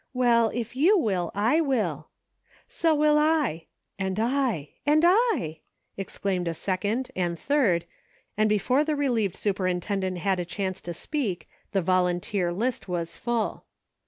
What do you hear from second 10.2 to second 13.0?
a chance to speak, the volunteer list